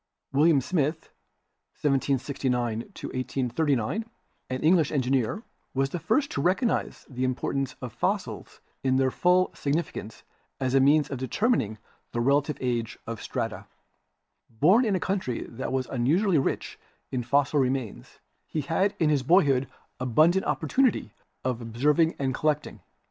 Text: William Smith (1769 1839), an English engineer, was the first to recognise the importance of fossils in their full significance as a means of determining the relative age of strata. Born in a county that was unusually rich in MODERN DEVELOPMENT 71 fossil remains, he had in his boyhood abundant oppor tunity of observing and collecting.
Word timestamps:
William 0.33 0.61
Smith 0.61 1.11
(1769 1.79 2.79
1839), 2.79 4.05
an 4.49 4.61
English 4.63 4.91
engineer, 4.91 5.43
was 5.75 5.91
the 5.91 5.99
first 5.99 6.31
to 6.31 6.41
recognise 6.41 7.05
the 7.07 7.23
importance 7.23 7.75
of 7.83 7.93
fossils 7.93 8.61
in 8.83 8.95
their 8.95 9.11
full 9.11 9.51
significance 9.53 10.23
as 10.59 10.73
a 10.73 10.79
means 10.79 11.11
of 11.11 11.19
determining 11.19 11.77
the 12.13 12.19
relative 12.19 12.57
age 12.59 12.97
of 13.05 13.21
strata. 13.21 13.67
Born 14.49 14.85
in 14.85 14.95
a 14.95 14.99
county 14.99 15.43
that 15.43 15.71
was 15.71 15.85
unusually 15.85 16.39
rich 16.39 16.79
in 17.11 17.19
MODERN 17.19 17.21
DEVELOPMENT 17.21 17.47
71 17.47 17.47
fossil 17.47 17.59
remains, 17.99 18.19
he 18.47 18.61
had 18.61 18.95
in 18.97 19.11
his 19.11 19.21
boyhood 19.21 19.67
abundant 19.99 20.47
oppor 20.47 20.67
tunity 20.67 21.11
of 21.43 21.61
observing 21.61 22.15
and 22.17 22.33
collecting. 22.33 22.79